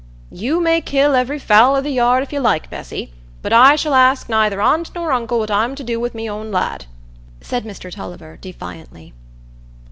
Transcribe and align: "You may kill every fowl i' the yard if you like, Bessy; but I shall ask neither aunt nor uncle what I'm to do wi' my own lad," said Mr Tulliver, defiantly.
"You 0.31 0.59
may 0.59 0.81
kill 0.81 1.13
every 1.13 1.37
fowl 1.37 1.75
i' 1.75 1.81
the 1.81 1.91
yard 1.91 2.23
if 2.23 2.33
you 2.33 2.39
like, 2.39 2.71
Bessy; 2.71 3.13
but 3.43 3.53
I 3.53 3.75
shall 3.75 3.93
ask 3.93 4.27
neither 4.29 4.59
aunt 4.59 4.89
nor 4.95 5.11
uncle 5.11 5.37
what 5.37 5.51
I'm 5.51 5.75
to 5.75 5.83
do 5.83 5.99
wi' 5.99 6.09
my 6.15 6.25
own 6.27 6.51
lad," 6.51 6.87
said 7.39 7.65
Mr 7.65 7.91
Tulliver, 7.91 8.35
defiantly. 8.37 9.13